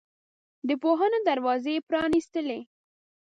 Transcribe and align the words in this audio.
د 0.67 0.69
پوهنو 0.83 1.17
دروازې 1.29 1.71
یې 1.75 1.85
پرانستلې. 1.89 2.59